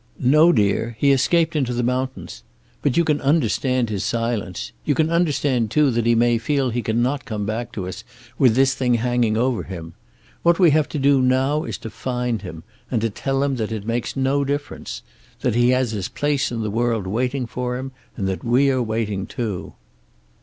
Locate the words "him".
9.61-9.93, 12.41-12.63, 13.43-13.57, 17.77-17.91